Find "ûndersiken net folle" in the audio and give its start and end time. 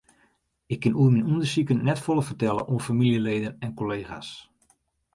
1.31-2.23